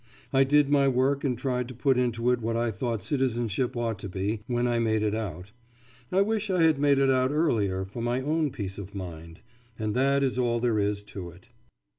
I 0.33 0.43
did 0.43 0.67
my 0.71 0.87
work 0.87 1.23
and 1.23 1.37
tried 1.37 1.67
to 1.67 1.75
put 1.75 1.95
into 1.95 2.31
it 2.31 2.41
what 2.41 2.57
I 2.57 2.71
thought 2.71 3.03
citizenship 3.03 3.77
ought 3.77 3.99
to 3.99 4.09
be, 4.09 4.41
when 4.47 4.67
I 4.67 4.79
made 4.79 5.03
it 5.03 5.13
out. 5.13 5.51
I 6.11 6.21
wish 6.21 6.49
I 6.49 6.63
had 6.63 6.79
made 6.79 6.97
it 6.97 7.11
out 7.11 7.29
earlier 7.29 7.85
for 7.85 8.01
my 8.01 8.19
own 8.19 8.49
peace 8.49 8.79
of 8.79 8.95
mind. 8.95 9.41
And 9.77 9.93
that 9.93 10.23
is 10.23 10.39
all 10.39 10.59
there 10.59 10.79
is 10.79 11.03
to 11.03 11.29
it. 11.29 11.49